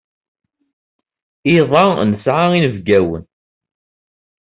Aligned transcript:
Iḍ-a 1.55 1.85
nesɛa 2.11 2.45
inebgawen. 2.57 3.23